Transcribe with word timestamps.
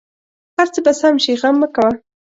هر 0.57 0.67
څه 0.73 0.79
به 0.85 0.91
سم 0.99 1.15
شې 1.23 1.33
غم 1.41 1.55
مه 1.61 1.67
کوه 1.75 1.91